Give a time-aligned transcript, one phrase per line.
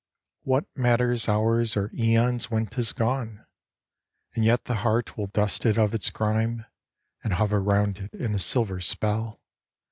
[0.41, 3.45] What matters hours or aeons when 'tis gone?
[4.33, 6.65] And yet the heart will dust it of its grime,
[7.23, 9.39] And hover round it in a silver spell.